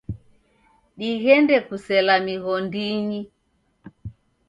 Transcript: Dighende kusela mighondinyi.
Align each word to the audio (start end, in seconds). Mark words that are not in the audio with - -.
Dighende 0.99 1.55
kusela 1.67 2.13
mighondinyi. 2.25 3.21